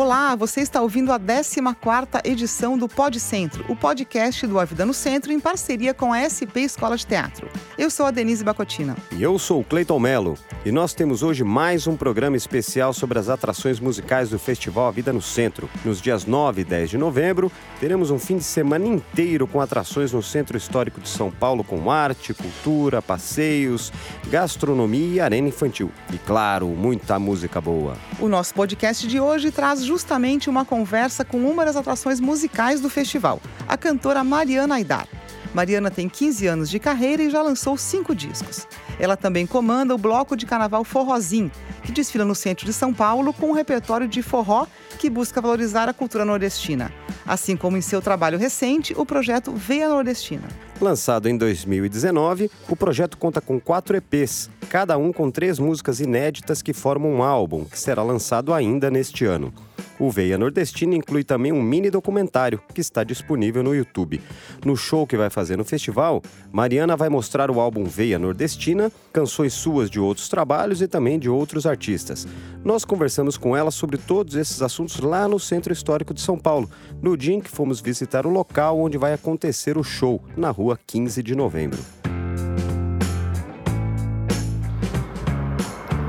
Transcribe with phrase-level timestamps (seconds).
[0.00, 4.86] Olá, você está ouvindo a 14ª edição do Pod Centro, o podcast do A Vida
[4.86, 7.46] no Centro em parceria com a SP Escola de Teatro.
[7.76, 8.96] Eu sou a Denise Bacotina.
[9.12, 10.38] E eu sou o Cleiton Melo.
[10.64, 14.90] E nós temos hoje mais um programa especial sobre as atrações musicais do Festival A
[14.90, 15.68] Vida no Centro.
[15.84, 20.12] Nos dias 9 e 10 de novembro, teremos um fim de semana inteiro com atrações
[20.12, 23.92] no Centro Histórico de São Paulo com arte, cultura, passeios,
[24.30, 25.90] gastronomia e arena infantil.
[26.10, 27.96] E claro, muita música boa.
[28.18, 32.88] O nosso podcast de hoje traz justamente uma conversa com uma das atrações musicais do
[32.88, 35.08] festival, a cantora Mariana Aidar.
[35.52, 38.68] Mariana tem 15 anos de carreira e já lançou cinco discos.
[39.00, 41.50] Ela também comanda o bloco de carnaval Forrozinho,
[41.82, 44.64] que desfila no centro de São Paulo com um repertório de forró
[44.96, 46.92] que busca valorizar a cultura nordestina.
[47.26, 50.46] Assim como em seu trabalho recente, o projeto Veia Nordestina.
[50.80, 56.62] Lançado em 2019, o projeto conta com quatro EPs, cada um com três músicas inéditas
[56.62, 59.52] que formam um álbum, que será lançado ainda neste ano.
[60.00, 64.18] O Veia Nordestina inclui também um mini documentário que está disponível no YouTube.
[64.64, 69.52] No show que vai fazer no festival, Mariana vai mostrar o álbum Veia Nordestina, canções
[69.52, 72.26] suas de outros trabalhos e também de outros artistas.
[72.64, 76.70] Nós conversamos com ela sobre todos esses assuntos lá no Centro Histórico de São Paulo,
[77.02, 80.78] no dia em que fomos visitar o local onde vai acontecer o show, na rua
[80.86, 81.78] 15 de novembro.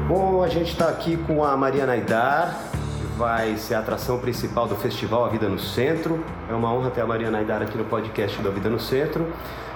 [0.07, 2.70] Bom, a gente está aqui com a Mariana Aidar,
[3.21, 6.25] vai ser a atração principal do festival A Vida no Centro.
[6.49, 9.31] É uma honra ter a Mariana Aidar aqui no podcast do A Vida no Centro.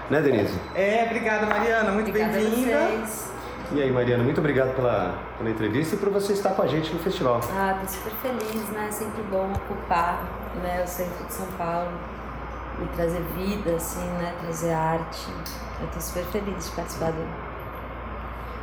[0.10, 0.58] Né, Denise?
[0.74, 1.92] É, obrigada, Mariana.
[1.92, 2.90] Muito bem-vinda.
[3.72, 6.92] E aí, Mariana, muito obrigado pela, pela entrevista e por você estar com a gente
[6.92, 7.40] no festival.
[7.56, 8.88] Ah, tô super feliz, né?
[8.90, 10.24] É sempre bom ocupar
[10.64, 11.92] né, o centro de São Paulo
[12.82, 14.34] e trazer vida, assim, né?
[14.42, 15.28] Trazer arte.
[15.80, 17.24] Eu tô super feliz de participar do,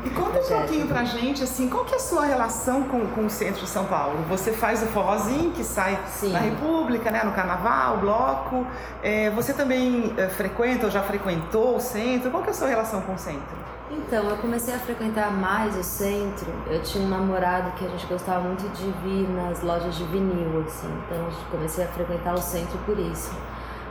[0.05, 3.27] e conta um pouquinho pra gente, assim, qual que é a sua relação com, com
[3.27, 4.19] o centro de São Paulo?
[4.29, 6.33] Você faz o forrozinho que sai Sim.
[6.33, 8.67] na República, né, no Carnaval, bloco.
[9.01, 12.33] É, você também é, frequenta ou já frequentou o centro?
[12.33, 13.63] Qual que é a sua relação com o centro?
[13.93, 16.53] Então, eu comecei a frequentar mais o centro.
[16.67, 20.65] Eu tinha um namorado que a gente gostava muito de vir nas lojas de vinil,
[20.67, 20.89] assim.
[21.07, 23.31] Então, eu comecei a frequentar o centro por isso.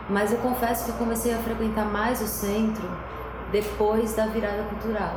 [0.09, 2.83] Mas eu confesso que eu comecei a frequentar mais o centro
[3.51, 5.15] depois da virada cultural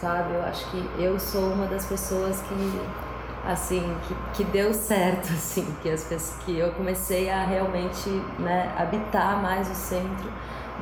[0.00, 0.34] sabe?
[0.34, 2.80] Eu acho que eu sou uma das pessoas que
[3.46, 8.72] assim que, que deu certo assim que as pessoas, que eu comecei a realmente né,
[8.76, 10.32] habitar mais o centro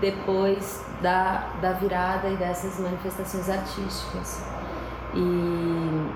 [0.00, 4.42] depois da, da virada e dessas manifestações artísticas
[5.14, 6.10] e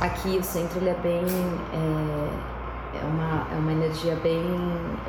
[0.00, 1.24] aqui o centro ele é bem
[1.72, 2.54] é,
[3.00, 4.40] é uma, é uma energia bem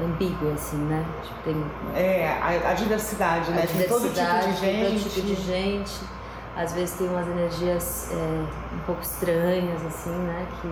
[0.04, 1.06] ambígua, assim, né?
[1.22, 1.66] Tipo, tem...
[1.94, 3.62] É, a, a diversidade, né?
[3.62, 5.04] A diversidade, tem todo tipo de gente.
[5.04, 6.16] Todo tipo de gente
[6.56, 10.68] às vezes tem umas energias é, um pouco estranhas assim né que,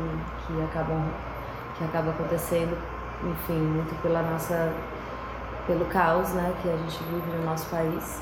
[0.47, 1.03] que acabam
[1.77, 2.77] que acaba acontecendo
[3.23, 4.71] enfim muito pela nossa
[5.67, 8.21] pelo caos né que a gente vive no nosso país.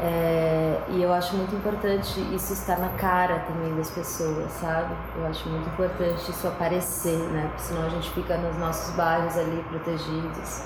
[0.00, 4.94] É, e eu acho muito importante isso estar na cara também das pessoas sabe?
[5.16, 7.48] Eu acho muito importante isso aparecer né?
[7.48, 10.62] Porque senão a gente fica nos nossos bairros ali protegidos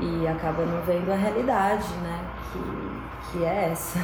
[0.00, 2.24] e acaba não vendo a realidade né?
[2.50, 4.00] Que, que é essa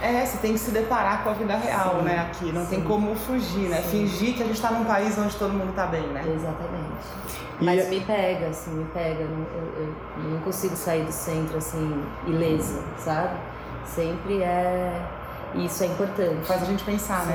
[0.00, 2.18] é, você tem que se deparar com a vida real, sim, né?
[2.20, 2.52] Aqui.
[2.52, 2.70] Não sim.
[2.70, 3.82] tem como fugir, né?
[3.82, 4.06] Sim.
[4.06, 6.22] Fingir que a gente está num país onde todo mundo está bem, né?
[6.26, 7.38] Exatamente.
[7.60, 7.90] E Mas é...
[7.90, 9.22] me pega, assim, me pega.
[9.22, 13.36] Eu, eu, eu, não consigo sair do centro, assim, ilesa, sabe?
[13.84, 15.02] Sempre é.
[15.54, 16.44] Isso é importante.
[16.44, 17.34] Faz a gente pensar, né?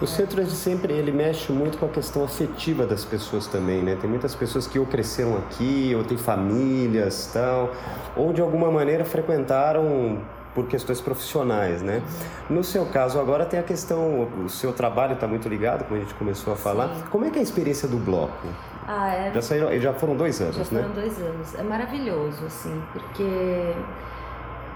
[0.00, 3.98] O centro de sempre ele mexe muito com a questão afetiva das pessoas também, né?
[4.00, 7.70] Tem muitas pessoas que ou cresceram aqui, ou têm famílias, tal,
[8.16, 10.22] ou de alguma maneira frequentaram
[10.54, 12.02] por questões profissionais, né?
[12.48, 16.02] No seu caso agora tem a questão, o seu trabalho está muito ligado, como a
[16.02, 16.88] gente começou a falar.
[16.88, 17.02] Sim.
[17.10, 18.48] Como é que é a experiência do bloco?
[18.86, 19.32] Ah, é.
[19.32, 20.82] Já, saíram, já foram dois anos, já né?
[20.82, 21.54] foram dois anos.
[21.54, 23.74] É maravilhoso, assim, porque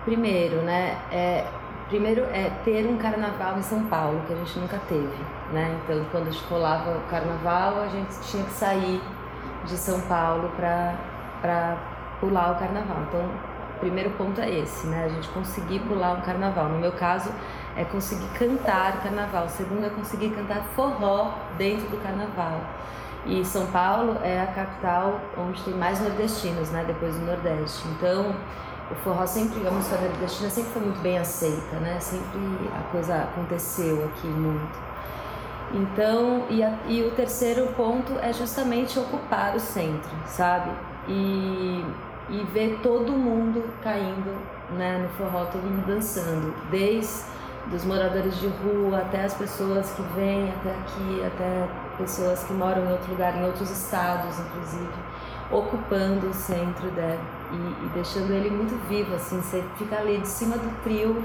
[0.05, 0.97] primeiro, né?
[1.11, 1.45] É,
[1.89, 5.17] primeiro é ter um carnaval em São Paulo que a gente nunca teve,
[5.53, 5.79] né?
[5.83, 9.03] Então quando rolava o carnaval a gente tinha que sair
[9.65, 10.95] de São Paulo para
[11.41, 11.77] para
[12.21, 13.03] pular o carnaval.
[13.09, 13.29] Então
[13.85, 15.05] primeiro ponto é esse, né?
[15.05, 16.71] A gente conseguir pular um carnaval.
[16.71, 17.31] No meu caso,
[17.77, 19.45] é conseguir cantar carnaval.
[19.45, 22.61] O segundo é conseguir cantar forró dentro do carnaval.
[23.27, 26.85] E São Paulo é a capital onde tem mais nordestinos, né?
[26.87, 27.87] Depois do Nordeste.
[27.89, 28.35] Então,
[28.91, 31.99] o forró sempre, a música nordestina sempre foi muito bem aceita, né?
[32.01, 32.41] Sempre
[32.75, 34.79] a coisa aconteceu aqui muito.
[35.75, 40.71] Então, e, a, e o terceiro ponto é justamente ocupar o centro, sabe?
[41.09, 41.85] E
[42.31, 44.35] e ver todo mundo caindo
[44.77, 47.35] né, no forró, todo mundo dançando, desde
[47.67, 52.85] dos moradores de rua até as pessoas que vêm até aqui, até pessoas que moram
[52.85, 54.93] em outro lugar, em outros estados, inclusive,
[55.51, 57.21] ocupando o centro dele
[57.53, 61.23] e, e deixando ele muito vivo, assim, você fica ali de cima do trio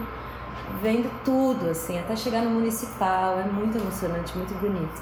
[0.81, 5.01] vendo tudo, assim, até chegar no municipal, é muito emocionante, muito bonito.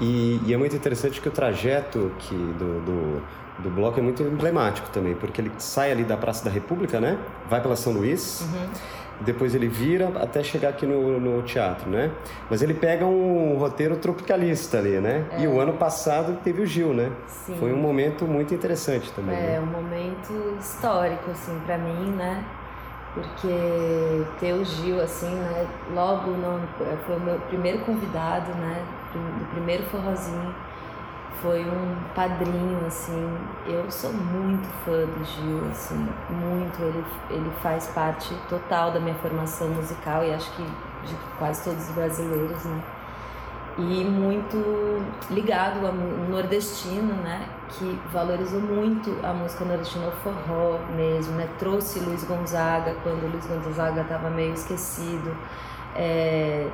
[0.00, 3.22] E, e é muito interessante que o trajeto que do, do,
[3.58, 7.18] do, bloco é muito emblemático também, porque ele sai ali da Praça da República, né?
[7.48, 8.40] Vai pela São Luís.
[8.42, 12.10] Uhum depois ele vira até chegar aqui no, no teatro, né?
[12.50, 15.24] Mas ele pega um roteiro tropicalista ali, né?
[15.32, 15.42] É.
[15.42, 17.10] E o ano passado teve o Gil, né?
[17.26, 17.56] Sim.
[17.58, 19.36] Foi um momento muito interessante também.
[19.36, 19.60] É, né?
[19.60, 22.44] um momento histórico, assim, para mim, né?
[23.14, 25.66] Porque ter o Gil, assim, né?
[25.94, 26.60] Logo, no,
[27.06, 28.82] foi o meu primeiro convidado, né?
[29.12, 30.54] Do primeiro forrozinho
[31.42, 33.36] foi um padrinho, assim.
[33.66, 36.80] Eu sou muito fã do Gil, assim, muito.
[36.80, 41.88] Ele, ele faz parte total da minha formação musical e acho que de quase todos
[41.88, 42.82] os brasileiros, né?
[43.78, 47.48] E muito ligado ao nordestino, né?
[47.70, 51.48] Que valorizou muito a música nordestina, o forró mesmo, né?
[51.58, 55.34] Trouxe Luiz Gonzaga quando Luiz Gonzaga estava meio esquecido.
[55.96, 56.68] É,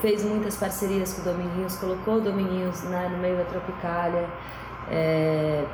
[0.00, 4.26] fez muitas parcerias com o Dominguinhos, colocou o Dominguinhos né, no meio da Tropicália.
[4.90, 5.64] É,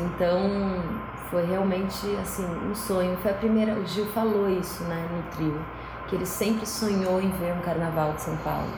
[0.00, 0.82] então
[1.30, 3.16] foi realmente assim um sonho.
[3.18, 5.60] Foi a primeira, o Gil falou isso né, no trio,
[6.08, 8.70] que ele sempre sonhou em ver um carnaval de São Paulo.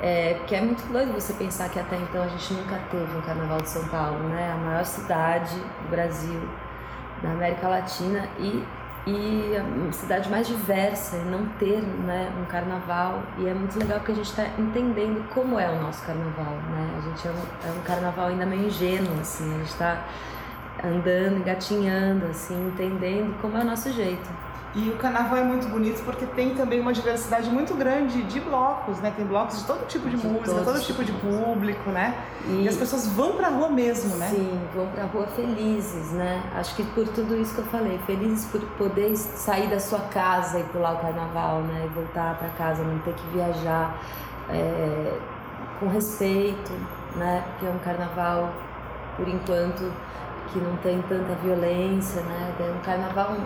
[0.00, 3.20] É, porque é muito doido você pensar que até então a gente nunca teve um
[3.20, 4.52] carnaval de São Paulo, né?
[4.52, 6.40] A maior cidade do Brasil,
[7.22, 8.64] da América Latina e
[9.06, 13.22] e a cidade mais diversa e não ter né, um carnaval.
[13.38, 16.54] E é muito legal porque a gente está entendendo como é o nosso carnaval.
[16.54, 16.90] Né?
[16.98, 20.04] A gente é um, é um carnaval ainda meio ingênuo, assim, a gente está
[20.84, 24.28] andando, engatinhando, assim, entendendo como é o nosso jeito.
[24.74, 28.98] E o carnaval é muito bonito porque tem também uma diversidade muito grande de blocos,
[29.00, 29.12] né?
[29.14, 32.16] Tem blocos de todo tipo de, de música, todo tipo de público, né?
[32.46, 34.28] E, e, as pessoas vão pra rua mesmo, né?
[34.30, 36.42] Sim, vão pra rua felizes, né?
[36.56, 40.60] Acho que por tudo isso que eu falei, felizes por poder sair da sua casa
[40.60, 41.84] e pular o carnaval, né?
[41.84, 43.94] E voltar para casa, não ter que viajar
[44.48, 45.18] é,
[45.78, 46.72] com respeito,
[47.16, 47.44] né?
[47.46, 48.50] Porque é um carnaval,
[49.18, 49.92] por enquanto,
[50.50, 52.54] que não tem tanta violência, né?
[52.58, 53.36] É um carnaval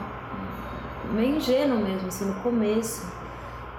[1.13, 3.07] meio ingênuo mesmo, assim, no começo.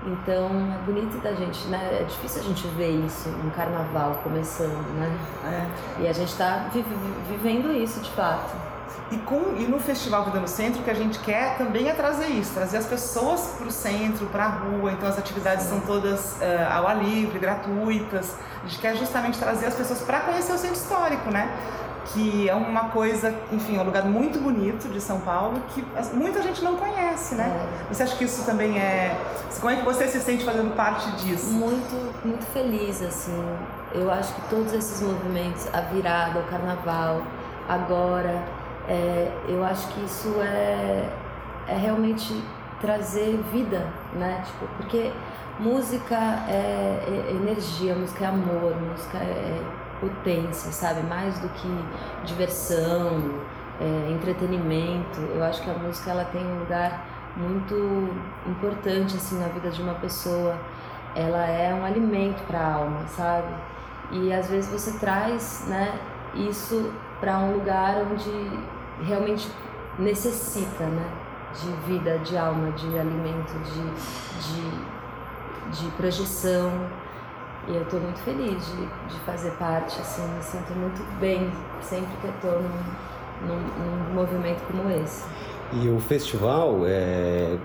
[0.06, 2.00] Então é bonito da gente, né?
[2.02, 5.18] É difícil a gente ver isso, um carnaval começando, né?
[5.44, 6.04] É.
[6.04, 6.86] E a gente está vi
[7.30, 8.56] vivendo isso de fato.
[9.10, 11.94] E, com, e no Festival Vida no Centro, o que a gente quer também é
[11.94, 14.92] trazer isso, trazer as pessoas para o centro, para a rua.
[14.92, 15.72] Então as atividades Sim.
[15.72, 18.36] são todas uh, ao ar livre, gratuitas.
[18.64, 21.50] A gente quer justamente trazer as pessoas para conhecer o centro histórico, né?
[22.14, 25.84] Que é uma coisa, enfim, é um lugar muito bonito de São Paulo que
[26.14, 27.68] muita gente não conhece, né?
[27.90, 27.94] É.
[27.94, 29.20] Você acha que isso também é.
[29.60, 31.52] Como é que você se sente fazendo parte disso?
[31.52, 33.38] Muito, muito feliz, assim.
[33.94, 37.24] Eu acho que todos esses movimentos, a virada, o carnaval,
[37.68, 38.44] agora,
[38.88, 41.10] é, eu acho que isso é,
[41.68, 42.42] é realmente
[42.80, 44.44] trazer vida, né?
[44.46, 45.12] Tipo, porque
[45.60, 46.16] música
[46.48, 49.62] é, é energia, música é amor, música é
[50.00, 51.02] potência, sabe?
[51.04, 51.70] Mais do que
[52.26, 53.42] diversão,
[53.80, 55.20] é, entretenimento.
[55.36, 57.06] Eu acho que a música ela tem um lugar
[57.36, 57.76] muito
[58.48, 60.58] importante assim na vida de uma pessoa.
[61.16, 63.48] Ela é um alimento para a alma, sabe?
[64.12, 66.00] E às vezes você traz, né,
[66.34, 68.32] isso para um lugar onde
[69.04, 69.50] realmente
[70.00, 71.10] necessita, né,
[71.54, 73.84] de vida, de alma, de alimento, de,
[75.72, 76.72] de, de projeção.
[77.68, 82.16] E eu estou muito feliz de, de fazer parte, assim, me sinto muito bem sempre
[82.22, 85.26] que eu estou num, num, num, movimento como esse.
[85.74, 87.58] E o festival, é...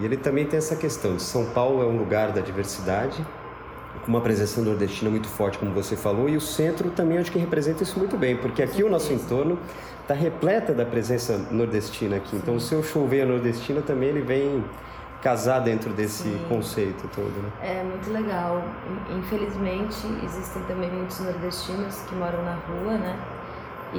[0.00, 3.26] e ele também tem essa questão São Paulo é um lugar da diversidade,
[4.04, 7.38] com uma presença nordestina muito forte, como você falou, e o centro também acho que
[7.38, 9.58] representa isso muito bem, porque aqui o nosso entorno
[10.02, 12.30] está repleta da presença nordestina aqui.
[12.30, 12.36] Sim.
[12.36, 14.62] Então o seu show veio nordestina também ele vem
[15.24, 16.46] casar dentro desse Sim.
[16.50, 17.50] conceito todo, né?
[17.62, 18.62] É muito legal.
[19.08, 23.18] Infelizmente, existem também muitos nordestinos que moram na rua, né?
[23.94, 23.98] E,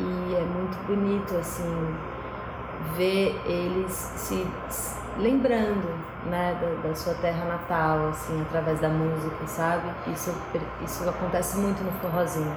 [0.00, 1.94] e é muito bonito, assim,
[2.96, 4.44] ver eles se
[5.18, 5.88] lembrando,
[6.26, 9.88] né, da, da, sua terra natal, assim, através da música, sabe?
[10.12, 10.34] Isso,
[10.84, 12.56] isso acontece muito no forrozinho.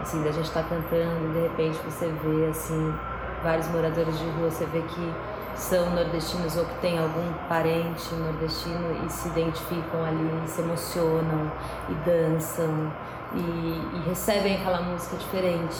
[0.00, 2.94] Assim, da gente estar tá cantando, de repente você vê, assim,
[3.42, 5.14] vários moradores de rua, você vê que
[5.56, 11.50] são nordestinos ou que têm algum parente nordestino e se identificam ali, se emocionam
[11.88, 12.92] e dançam
[13.34, 15.76] e, e recebem aquela música diferente.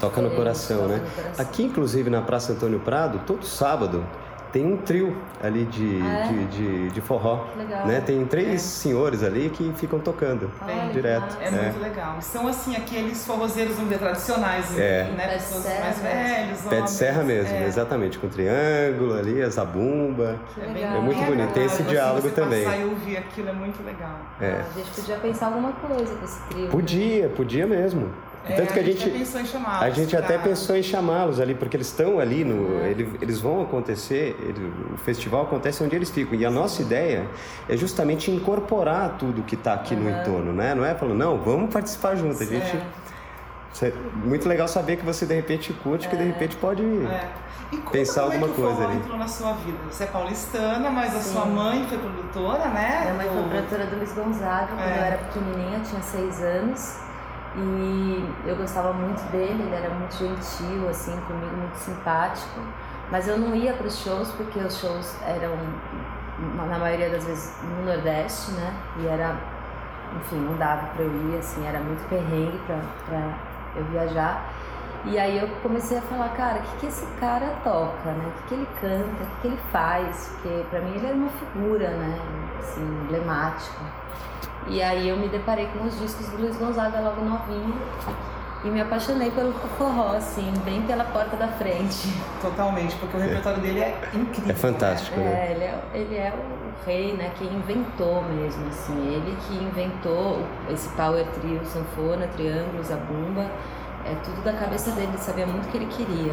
[0.00, 0.96] Toca no coração, né?
[0.96, 1.44] No coração.
[1.44, 4.04] Aqui, inclusive, na Praça Antônio Prado, todo sábado
[4.56, 6.28] tem um trio ali de, ah, é?
[6.28, 7.44] de, de, de, forró.
[7.58, 7.86] Legal.
[7.86, 8.00] Né?
[8.00, 8.56] Tem três é.
[8.56, 11.36] senhores ali que ficam tocando Bem, direto.
[11.42, 12.22] É, é, muito legal.
[12.22, 15.04] São assim aqueles forrozeiros, vamos dizer, tradicionais, é.
[15.14, 15.28] né?
[15.34, 16.60] Pessoas mais velhos.
[16.62, 17.66] Pé de serra mesmo, é.
[17.66, 20.38] exatamente, com triângulo ali, a zabumba.
[20.58, 21.52] É, muito bonito.
[21.52, 22.64] Tem esse diálogo também.
[22.64, 24.18] Passar e ouvir aquilo é muito legal.
[24.40, 24.62] É.
[24.62, 26.68] Ah, a gente podia pensar alguma coisa com esse trio.
[26.68, 28.10] Podia, podia mesmo.
[28.48, 29.82] É, Tanto que a, a gente, gente pensou em chamá-los.
[29.82, 32.90] A gente até pensou em chamá-los ali, porque eles estão ali, no, é.
[32.90, 36.38] eles, eles vão acontecer, ele, o festival acontece onde eles ficam.
[36.38, 37.26] E a nossa ideia
[37.68, 40.02] é justamente incorporar tudo que está aqui uhum.
[40.02, 40.74] no entorno, né?
[40.74, 42.40] Não é falando, não, vamos participar junto.
[42.40, 42.80] A gente.
[43.82, 43.92] É
[44.24, 46.10] muito legal saber que você de repente curte, é.
[46.10, 46.26] que de é.
[46.26, 47.28] repente pode é.
[47.92, 48.96] pensar alguma é que coisa ali.
[48.96, 49.76] entrou na sua vida?
[49.90, 51.18] Você é paulistana, mas Sim.
[51.18, 53.00] a sua mãe foi produtora, né?
[53.02, 57.05] Minha mãe foi produtora do Luiz Gonzaga quando eu era pequenininha, tinha seis anos.
[57.58, 62.60] E eu gostava muito dele, ele era muito gentil, assim, comigo, muito simpático.
[63.10, 65.56] Mas eu não ia para os shows porque os shows eram,
[66.54, 68.74] na maioria das vezes, no Nordeste, né?
[68.98, 69.36] E era,
[70.16, 73.32] enfim, não dava para eu ir, assim, era muito perrengue para
[73.76, 74.44] eu viajar.
[75.06, 78.26] E aí eu comecei a falar, cara, o que, que esse cara toca, né?
[78.26, 80.32] O que, que ele canta, o que, que ele faz?
[80.34, 82.18] Porque para mim ele era uma figura, né?
[82.58, 83.80] Assim, emblemática.
[84.68, 87.76] E aí eu me deparei com os discos do Luiz Gonzaga logo novinho
[88.64, 92.12] e me apaixonei pelo forró, assim, bem pela porta da frente.
[92.42, 94.50] Totalmente, porque o repertório dele é incrível.
[94.50, 95.24] É fantástico, né?
[95.24, 95.30] né?
[95.30, 100.40] É, ele é, ele é o rei, né, quem inventou mesmo, assim, ele que inventou
[100.68, 103.46] esse power trio, sanfona, triângulo, zabumba,
[104.06, 106.32] é tudo da cabeça dele, ele sabia muito o que ele queria.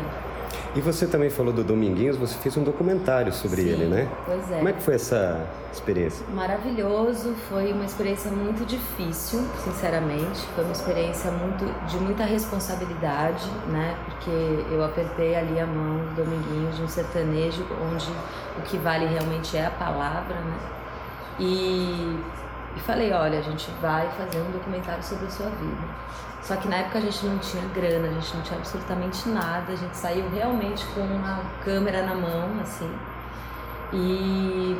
[0.76, 4.10] E você também falou do Dominguinhos, você fez um documentário sobre Sim, ele, né?
[4.26, 4.56] Pois é.
[4.56, 6.26] Como é que foi essa experiência?
[6.34, 10.42] Maravilhoso, foi uma experiência muito difícil, sinceramente.
[10.56, 13.96] Foi uma experiência muito de muita responsabilidade, né?
[14.06, 14.32] Porque
[14.72, 18.10] eu apertei ali a mão do Dominguinhos de um sertanejo onde
[18.58, 20.58] o que vale realmente é a palavra, né?
[21.40, 22.18] E,
[22.76, 25.84] e falei, olha, a gente vai fazer um documentário sobre a sua vida.
[26.42, 29.72] Só que na época a gente não tinha grana, a gente não tinha absolutamente nada,
[29.72, 32.92] a gente saiu realmente com uma câmera na mão, assim.
[33.94, 34.78] E,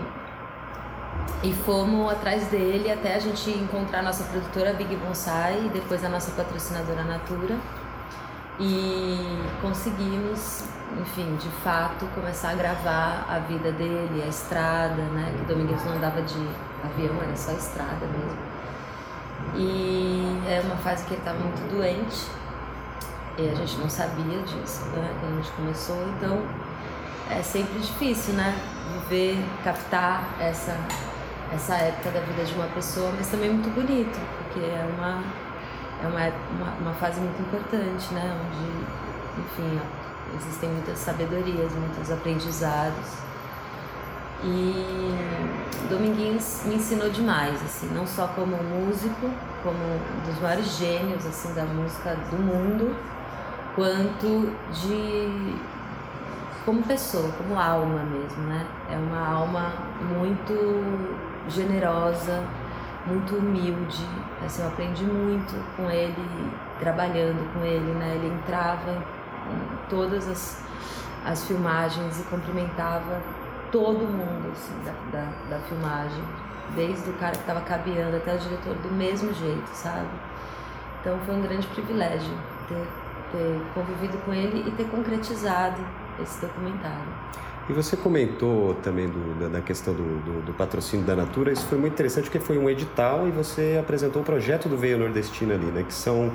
[1.42, 6.04] e fomos atrás dele até a gente encontrar a nossa produtora Big Bonsai e depois
[6.04, 7.56] a nossa patrocinadora Natura.
[8.60, 9.18] E
[9.62, 10.66] conseguimos,
[11.02, 15.34] enfim, de fato, começar a gravar a vida dele, a estrada, né?
[15.38, 16.48] Que Domingues não andava de
[16.84, 18.38] avião, era só estrada mesmo.
[19.56, 22.28] E é uma fase que ele estava muito doente
[23.38, 25.16] e a gente não sabia disso, né?
[25.20, 26.44] Quando a gente começou, então
[27.30, 28.56] é sempre difícil, né?
[29.10, 30.78] Viver, captar essa,
[31.54, 35.24] essa época da vida de uma pessoa, mas também muito bonito, porque é uma,
[36.04, 36.20] é uma,
[36.52, 38.38] uma, uma fase muito importante, né?
[38.46, 39.80] Onde, enfim,
[40.36, 43.24] existem muitas sabedorias, muitos aprendizados.
[44.44, 45.16] E
[45.90, 49.30] Dominguinhos me ensinou demais, assim, não só como músico,
[49.64, 52.94] como um dos maiores gênios assim da música do mundo,
[53.74, 55.56] quanto de
[56.66, 58.66] como pessoa, como alma mesmo, né?
[58.90, 60.54] É uma alma muito
[61.48, 62.44] generosa,
[63.06, 64.08] muito humilde.
[64.46, 66.16] Assim, eu aprendi muito com ele,
[66.80, 68.16] trabalhando com ele, né?
[68.16, 70.64] Ele entrava em todas as,
[71.26, 73.22] as filmagens e cumprimentava
[73.72, 76.24] todo mundo assim, da, da, da filmagem,
[76.76, 80.08] desde o cara que estava cabeando até o diretor, do mesmo jeito, sabe?
[81.02, 82.88] Então foi um grande privilégio ter,
[83.32, 85.84] ter convivido com ele e ter concretizado
[86.22, 87.14] esse documentário.
[87.70, 91.78] E você comentou também do, da, questão do, do, do, patrocínio da Natura, isso foi
[91.78, 95.68] muito interessante porque foi um edital e você apresentou o projeto do Veia Nordestina ali,
[95.68, 95.84] né?
[95.84, 96.32] Que são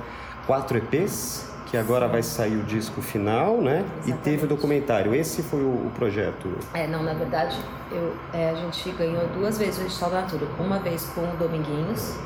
[0.47, 3.81] quatro EPs que agora vai sair o disco final, né?
[3.81, 4.11] Exatamente.
[4.11, 5.15] E teve o documentário.
[5.15, 6.49] Esse foi o, o projeto?
[6.73, 7.59] É, não, na verdade,
[7.93, 10.47] eu, é, a gente ganhou duas vezes o edital da Natura.
[10.59, 12.17] Uma vez com o Dominguinhos,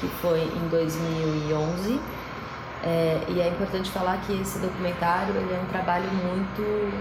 [0.00, 2.00] que foi em 2011.
[2.82, 6.92] É, e é importante falar que esse documentário ele é um trabalho muito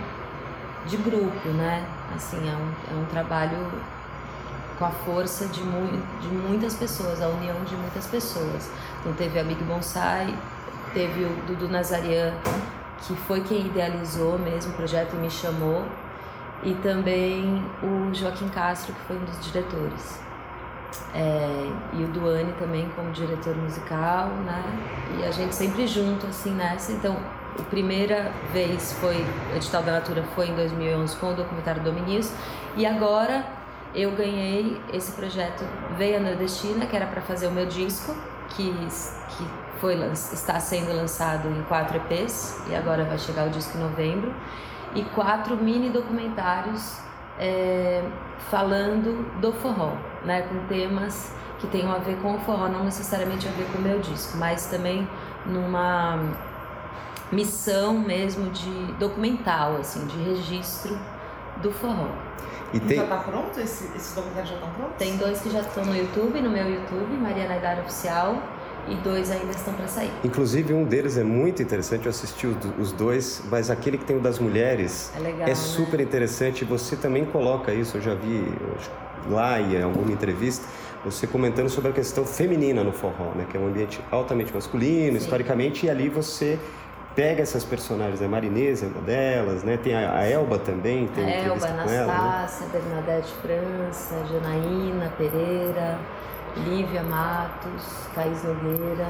[0.85, 1.85] de grupo, né?
[2.15, 3.71] Assim, é um, é um trabalho
[4.77, 5.87] com a força de, mu
[6.19, 8.69] de muitas pessoas, a união de muitas pessoas.
[8.99, 10.33] Então teve a Big Bonsai,
[10.93, 12.33] Teve o Dudu Nazarian,
[13.01, 15.83] que foi quem idealizou mesmo o projeto e me chamou.
[16.61, 20.21] E também o Joaquim Castro, que foi um dos diretores.
[21.15, 24.63] É, e o Duane também como diretor musical, né?
[25.17, 26.91] E a gente sempre junto, assim, nessa.
[26.91, 27.17] Então,
[27.59, 29.15] a primeira vez foi,
[29.51, 32.31] o Edital da Natura foi em 2011 com o documentário Dominios.
[32.75, 33.45] E agora
[33.93, 35.63] eu ganhei esse projeto
[35.97, 38.15] Veia Nordestina, que era para fazer o meu disco,
[38.49, 38.73] que,
[39.37, 39.47] que
[39.79, 44.33] foi, está sendo lançado em quatro EPs e agora vai chegar o disco em novembro.
[44.95, 46.99] e quatro mini documentários
[47.39, 48.03] é,
[48.49, 49.93] falando do forró,
[50.23, 53.79] né, com temas que tenham a ver com o forró, não necessariamente a ver com
[53.79, 55.07] o meu disco, mas também
[55.45, 56.19] numa
[57.33, 60.97] missão mesmo de documental, assim, de registro
[61.61, 62.07] do forró.
[62.73, 62.97] E tem...
[62.97, 63.59] já está pronto?
[63.59, 64.95] Esse, esses documentários já estão prontos?
[64.97, 68.41] Tem dois que já estão no YouTube, no meu YouTube, Mariana Aidar Oficial,
[68.87, 70.11] e dois ainda estão para sair.
[70.23, 74.19] Inclusive, um deles é muito interessante, eu assisti os dois, mas aquele que tem o
[74.19, 75.55] das mulheres é, legal, é né?
[75.55, 76.65] super interessante.
[76.65, 78.51] Você também coloca isso, eu já vi
[79.29, 80.65] lá em alguma entrevista,
[81.05, 83.45] você comentando sobre a questão feminina no forró, né?
[83.49, 85.23] que é um ambiente altamente masculino, Sim.
[85.23, 86.59] historicamente, e ali você
[87.15, 89.77] pega essas personagens, a Marinesa é uma delas, né?
[89.77, 92.71] Tem a, a Elba também, tem a Elba, Anastácia, né?
[92.73, 95.99] Bernadette França, Janaína Pereira,
[96.57, 99.07] Lívia Matos, Thaís Nogueira.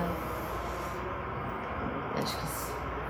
[2.22, 2.46] Acho que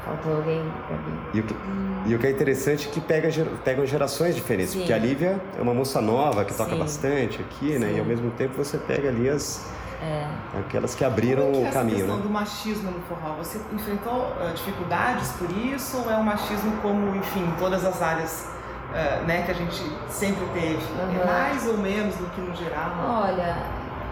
[0.05, 1.19] faltou alguém pra mim.
[1.33, 2.03] E o que, hum.
[2.05, 3.29] e o que é interessante é que pega,
[3.63, 4.79] pegam gerações diferentes, Sim.
[4.79, 6.79] porque a Lívia é uma moça nova que toca Sim.
[6.79, 7.89] bastante aqui, né?
[7.89, 7.95] Sim.
[7.97, 9.65] E ao mesmo tempo você pega ali as
[10.03, 10.27] é.
[10.59, 11.95] Aquelas que abriram Como é que é o caminho.
[11.95, 12.23] A questão né?
[12.23, 17.15] do machismo no forró, você enfrentou uh, dificuldades por isso ou é um machismo como,
[17.15, 18.49] enfim, todas as áreas
[18.89, 20.75] uh, né, que a gente sempre teve?
[20.75, 21.21] Uhum.
[21.21, 22.91] É mais ou menos do que no geral?
[23.23, 23.55] Olha,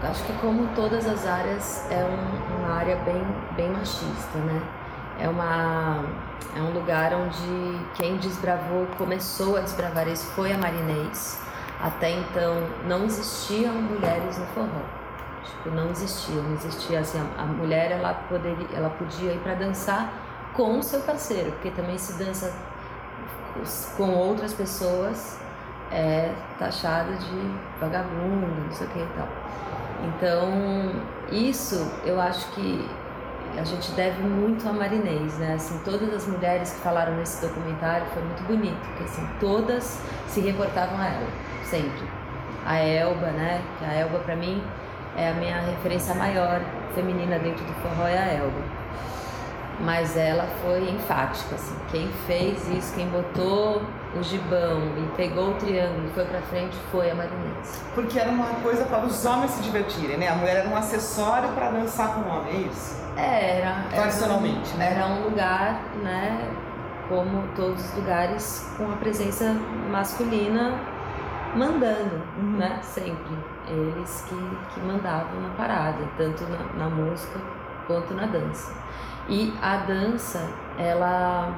[0.02, 3.22] acho que como todas as áreas é um, uma área bem,
[3.54, 4.62] bem machista, né?
[5.20, 6.06] É, uma,
[6.56, 11.38] é um lugar onde quem desbravou, começou a desbravar isso foi a Marinês.
[11.78, 15.01] Até então não existiam mulheres no forró.
[15.44, 19.54] Tipo, não existia, não existia assim, a, a mulher ela poderia, ela podia ir para
[19.54, 20.12] dançar
[20.54, 22.52] com o seu parceiro, porque também se dança
[23.96, 25.38] com outras pessoas
[25.90, 29.28] é taxada de vagabundo, não sei o que e tal.
[30.04, 30.50] Então,
[31.30, 32.88] isso eu acho que
[33.56, 35.54] a gente deve muito a Marinês, né?
[35.54, 40.40] Assim, todas as mulheres que falaram nesse documentário foi muito bonito, porque assim, todas se
[40.40, 41.28] reportavam a ela,
[41.64, 42.08] sempre.
[42.64, 43.62] A Elba, né?
[43.82, 44.62] A Elba para mim
[45.16, 46.60] é a minha referência maior
[46.94, 48.82] feminina dentro do forró é a Elba.
[49.80, 51.74] Mas ela foi enfática, assim.
[51.90, 53.82] Quem fez isso, quem botou
[54.14, 57.82] o gibão e pegou o triângulo e foi pra frente foi a Marinês.
[57.94, 60.28] Porque era uma coisa para os homens se divertirem, né?
[60.28, 63.02] A mulher era um acessório para dançar com o homem, é isso?
[63.16, 63.84] É, era.
[63.90, 64.94] Tradicionalmente, era, né?
[64.94, 66.50] Era um lugar, né?
[67.08, 69.56] Como todos os lugares, com a presença
[69.90, 70.78] masculina
[71.54, 72.56] mandando, uhum.
[72.58, 72.80] né?
[72.82, 73.36] Sempre.
[73.68, 74.34] Eles que,
[74.74, 77.40] que mandavam na parada, tanto na, na, música
[77.86, 78.74] quanto na dança.
[79.28, 81.54] E a dança, ela,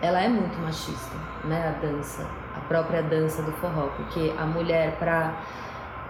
[0.00, 1.76] ela é muito machista, né?
[1.76, 5.34] A dança, a própria dança do forró, porque a mulher, para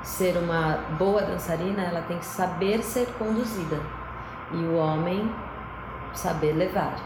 [0.02, 3.78] ser uma boa dançarina, ela tem que saber ser conduzida
[4.52, 5.30] e o homem
[6.14, 6.96] saber levar.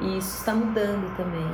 [0.00, 1.48] E isso está mudando também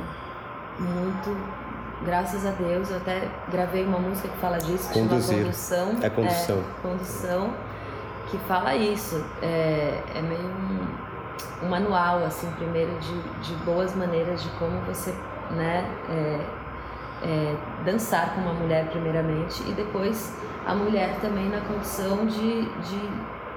[0.79, 1.64] muito
[2.03, 5.43] graças a Deus, eu até gravei uma música que fala disso, que Conduzir.
[5.43, 5.95] Condução.
[6.01, 6.57] É condução.
[6.57, 7.53] É, condução,
[8.29, 9.23] que fala isso.
[9.41, 15.13] É, é meio um, um, manual, assim, primeiro de, de boas maneiras de como você,
[15.51, 16.39] né, é,
[17.23, 17.55] é,
[17.85, 20.33] dançar com uma mulher primeiramente e depois
[20.65, 23.09] a mulher também na condição de, de,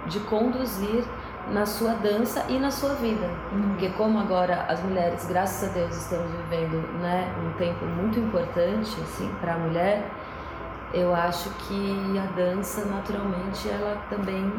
[0.07, 1.05] de conduzir
[1.53, 3.27] na sua dança e na sua vida.
[3.53, 3.71] Uhum.
[3.71, 8.97] Porque como agora as mulheres, graças a Deus, estamos vivendo né, um tempo muito importante
[9.01, 10.11] assim, para a mulher,
[10.93, 14.51] eu acho que a dança, naturalmente, ela também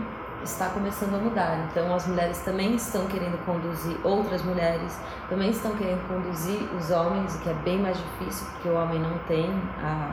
[0.43, 1.67] está começando a mudar.
[1.69, 7.35] Então as mulheres também estão querendo conduzir, outras mulheres também estão querendo conduzir os homens,
[7.35, 9.49] o que é bem mais difícil, porque o homem não tem
[9.83, 10.11] a,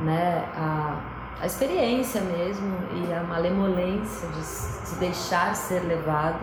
[0.00, 6.38] né, a a experiência mesmo e a malemolência de se deixar ser levado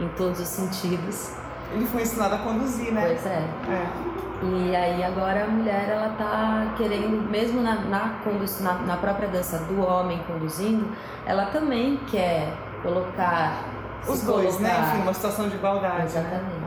[0.00, 1.32] em todos os sentidos.
[1.72, 3.02] Ele foi ensinado a conduzir, né?
[3.06, 3.44] Pois é.
[3.68, 4.20] é.
[4.42, 8.14] E aí agora a mulher ela tá querendo, mesmo na, na,
[8.60, 10.88] na, na própria dança do homem conduzindo,
[11.26, 12.48] ela também quer
[12.82, 13.62] colocar
[14.08, 14.70] os dois, né?
[14.70, 14.86] colocar...
[14.86, 14.92] né?
[14.94, 16.04] Enfim, uma situação de igualdade.
[16.06, 16.42] Exatamente.
[16.42, 16.59] Né?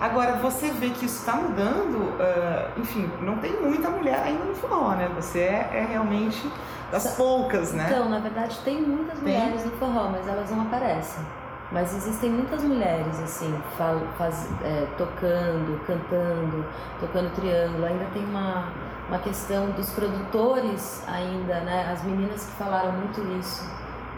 [0.00, 4.54] Agora, você vê que isso está mudando, uh, enfim, não tem muita mulher ainda no
[4.54, 5.10] forró, né?
[5.16, 6.50] Você é, é realmente
[6.90, 7.86] das poucas, né?
[7.88, 9.34] Então, na verdade, tem muitas tem?
[9.34, 11.24] mulheres no forró, mas elas não aparecem.
[11.72, 16.64] Mas existem muitas mulheres, assim, faz, faz, é, tocando, cantando,
[17.00, 17.86] tocando triângulo.
[17.86, 18.68] Ainda tem uma,
[19.08, 21.90] uma questão dos produtores ainda, né?
[21.90, 23.68] As meninas que falaram muito isso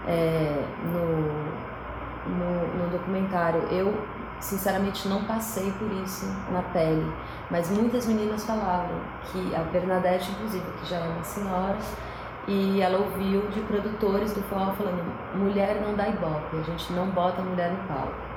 [0.07, 0.63] é,
[0.93, 3.63] no, no, no documentário.
[3.71, 3.95] Eu,
[4.41, 7.13] sinceramente, não passei por isso na pele.
[7.51, 11.79] Mas muitas meninas falavam que a Bernadette, inclusive, que já é uma senhora,
[12.47, 17.09] e ela ouviu de produtores do forró falando: mulher não dá ibope, a gente não
[17.11, 18.29] bota mulher no palco.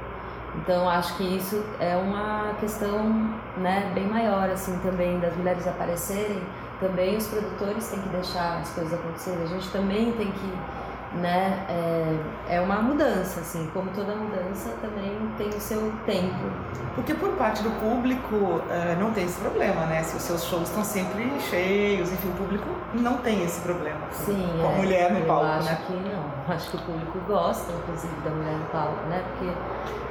[0.58, 3.10] Então acho que isso é uma questão
[3.58, 6.42] né, bem maior assim também das mulheres aparecerem.
[6.82, 9.44] Também os produtores têm que deixar as coisas acontecerem.
[9.44, 10.54] A gente também tem que
[11.14, 11.66] né?
[11.68, 16.52] É, é uma mudança, assim, como toda mudança também tem o seu tempo.
[16.96, 20.04] Porque por parte do público é, não tem esse problema, né?
[20.04, 24.00] Se os seus shows estão sempre cheios, enfim, o público não tem esse problema.
[24.12, 25.78] Sim, com a é, mulher no palco, acho né?
[25.88, 26.32] que não.
[26.52, 29.24] Acho que o público gosta, inclusive, da mulher no palco, né?
[29.30, 29.54] Porque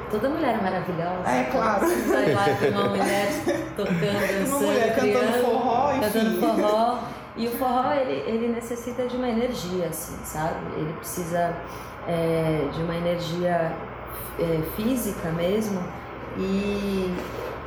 [0.09, 1.29] toda mulher é maravilhosa.
[1.29, 1.85] É, claro.
[2.07, 3.27] Vai lá tem uma mulher
[3.75, 6.01] tocando, dançando, Uma mulher cantando criando, forró, enfim.
[6.01, 6.99] Cantando forró.
[7.37, 10.59] E o forró, ele, ele necessita de uma energia, assim, sabe?
[10.75, 11.55] Ele precisa
[12.07, 13.73] é, de uma energia
[14.37, 15.81] é, física mesmo
[16.37, 17.15] e,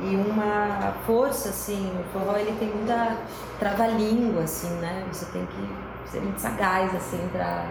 [0.01, 1.91] e uma força, assim.
[1.99, 3.17] O forró, ele tem muita
[3.59, 5.03] trava-língua, assim, né?
[5.11, 7.65] Você tem que ser muito sagaz, assim, pra,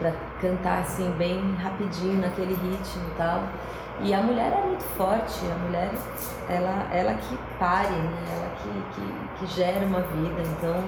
[0.00, 3.44] pra cantar, assim, bem rapidinho naquele ritmo e tal.
[4.00, 5.90] E a mulher é muito forte, a mulher,
[6.48, 8.22] ela, ela que pare, né?
[8.32, 10.82] Ela que, que, que gera uma vida, então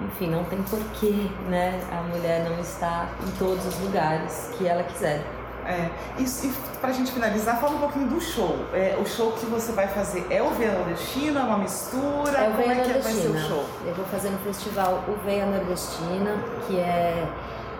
[0.00, 4.82] enfim, não tem porquê, né, a mulher não estar em todos os lugares que ela
[4.84, 5.24] quiser.
[5.64, 8.58] É, e, e pra gente finalizar, fala um pouquinho do show.
[8.72, 12.36] É, o show que você vai fazer é o Veia Nordestina, é uma mistura?
[12.36, 13.64] É o Como Veia é que vai ser o show?
[13.86, 17.28] Eu vou fazer no festival o Veia Nordestina, que é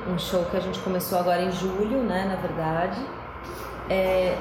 [0.09, 3.01] um show que a gente começou agora em julho, né, na verdade.
[3.91, 4.39] É,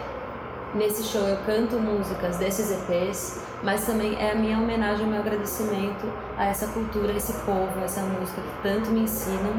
[0.74, 5.20] nesse show eu canto músicas desses EPs, mas também é a minha homenagem, o meu
[5.20, 6.08] agradecimento
[6.38, 9.54] a essa cultura, a esse povo, a essa música que tanto me ensinam.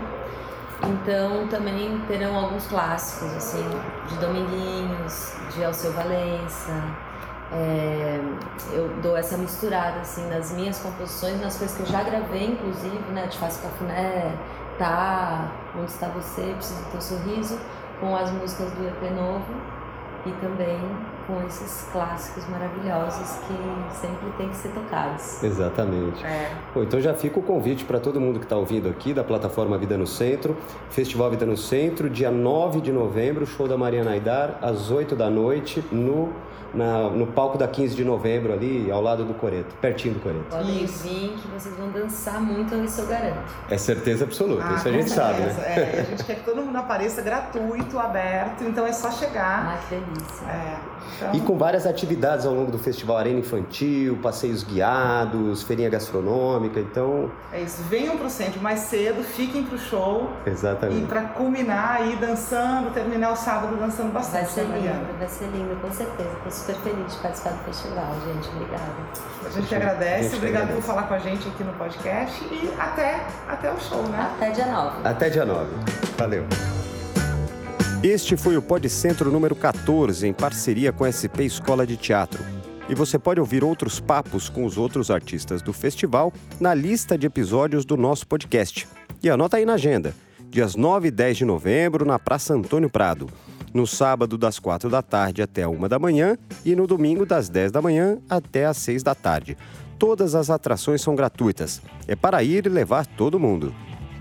[0.85, 3.65] Então também terão alguns clássicos, assim,
[4.09, 6.73] de Dominguinhos, de Alceu Valença.
[7.53, 8.19] É,
[8.73, 12.99] eu dou essa misturada, assim, nas minhas composições, nas coisas que eu já gravei, inclusive,
[13.13, 14.35] né, de Faço Cafuné,
[14.79, 17.61] Tá, Onde Está Você, Preciso do Teu Sorriso,
[18.01, 19.82] com as músicas do EP novo
[20.25, 20.79] e também
[21.27, 25.43] com esses clássicos maravilhosos que sempre tem que ser tocados.
[25.43, 26.25] Exatamente.
[26.25, 26.51] É.
[26.75, 29.79] Bom, então já fica o convite para todo mundo que está ouvindo aqui da plataforma
[29.79, 30.57] Vida no Centro,
[30.91, 35.31] Festival Vida no Centro, dia 9 de novembro, show da Mariana Aidar, às 8 da
[35.31, 36.31] noite, no,
[36.75, 40.45] na- no palco da 15 de novembro, ali ao lado do Coreto, pertinho do Coreto.
[40.51, 43.39] Podem vir que vocês vão dançar muito, isso eu garanto.
[43.71, 45.61] É certeza absoluta, Ah, isso a gente sabe, certeza.
[45.61, 45.67] né?
[45.97, 49.67] É, a gente quer que todo mundo apareça gratuito, aberto, então é só chegar.
[49.67, 50.47] Ai, que delícia.
[50.47, 50.77] É,
[51.33, 57.31] E com várias atividades ao longo do festival, arena infantil, passeios guiados, feirinha gastronômica, então,
[57.53, 57.83] é isso.
[57.89, 61.07] Venham pro centro mais cedo, fiquem pro show e exatamente.
[61.07, 64.99] pra culminar aí dançando, terminar o sábado dançando Vai bastante, ser né, Mariana?
[65.01, 66.31] lindo, vai ser lindo, com certeza.
[66.45, 68.49] Tô super feliz de participar do festival, gente.
[68.49, 68.83] Obrigada.
[69.45, 70.87] A gente que agradece, gente obrigado agradece.
[70.87, 74.31] por falar com a gente aqui no podcast e até, até o show, né?
[74.37, 74.97] Até dia 9.
[75.05, 75.69] Até dia 9.
[76.17, 76.45] Valeu.
[78.03, 82.45] Este foi o Pod Centro número 14, em parceria com a SP Escola de Teatro.
[82.89, 87.29] E você pode ouvir outros papos com os outros artistas do festival na lista de
[87.29, 88.89] episódios do nosso podcast.
[89.23, 90.17] E anota aí na agenda,
[90.51, 93.29] dias 9 e 10 de novembro, na Praça Antônio Prado.
[93.73, 97.49] No sábado, das 4 da tarde até a 1 da manhã e no domingo, das
[97.49, 99.57] 10 da manhã até às 6 da tarde.
[99.97, 101.81] Todas as atrações são gratuitas.
[102.09, 103.73] É para ir e levar todo mundo.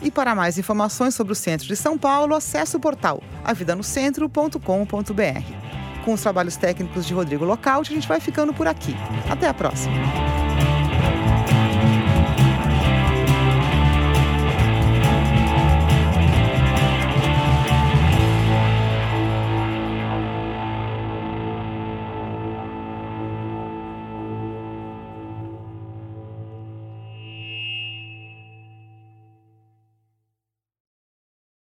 [0.01, 6.03] E para mais informações sobre o centro de São Paulo, acesse o portal avidanocentro.com.br.
[6.03, 8.95] Com os trabalhos técnicos de Rodrigo Locaute, a gente vai ficando por aqui.
[9.29, 9.93] Até a próxima!